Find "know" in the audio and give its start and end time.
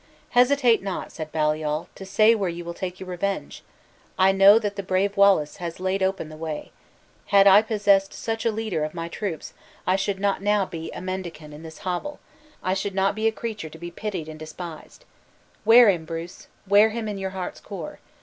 4.31-4.57